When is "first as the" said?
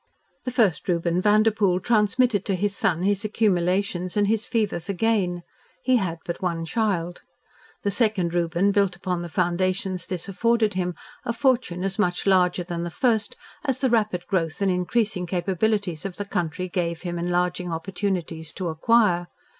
12.89-13.91